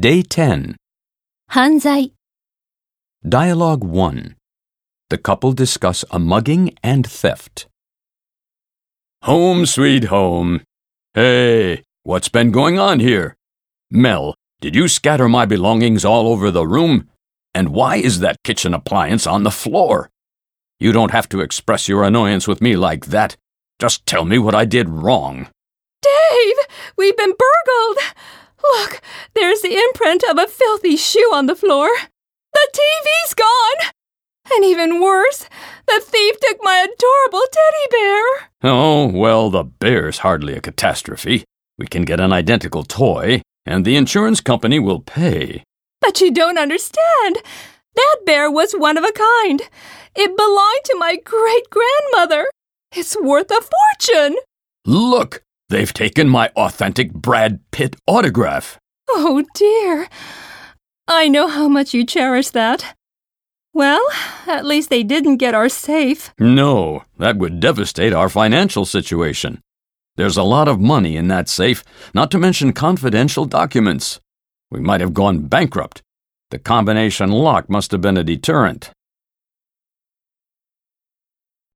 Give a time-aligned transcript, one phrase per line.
[0.00, 0.76] Day 10.
[1.48, 2.14] 犯罪、
[3.28, 4.36] Dialogue 1.
[5.10, 7.66] The couple discuss a mugging and theft.
[9.24, 10.62] Home sweet home.
[11.12, 13.36] Hey, what's been going on here?
[13.90, 17.10] Mel, did you scatter my belongings all over the room?
[17.54, 20.08] And why is that kitchen appliance on the floor?
[20.80, 23.36] You don't have to express your annoyance with me like that.
[23.78, 25.48] Just tell me what I did wrong.
[26.00, 26.56] Dave,
[26.96, 27.98] we've been burgled.
[28.72, 29.02] Look,
[29.34, 31.88] there's the imprint of a filthy shoe on the floor.
[32.52, 33.90] The TV's gone.
[34.54, 35.46] And even worse,
[35.86, 38.22] the thief took my adorable teddy bear.
[38.62, 41.44] Oh, well, the bear's hardly a catastrophe.
[41.78, 45.64] We can get an identical toy, and the insurance company will pay.
[46.00, 47.38] But you don't understand.
[47.94, 49.62] That bear was one of a kind.
[50.14, 52.48] It belonged to my great grandmother.
[52.94, 54.36] It's worth a fortune.
[54.84, 58.78] Look, they've taken my authentic Brad Pitt autograph.
[59.08, 60.08] Oh dear.
[61.08, 62.94] I know how much you cherish that.
[63.74, 64.06] Well,
[64.46, 66.32] at least they didn't get our safe.
[66.38, 69.60] No, that would devastate our financial situation.
[70.16, 74.20] There's a lot of money in that safe, not to mention confidential documents.
[74.70, 76.02] We might have gone bankrupt.
[76.50, 78.90] The combination lock must have been a deterrent.